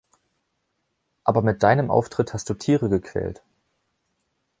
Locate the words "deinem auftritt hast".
1.61-2.49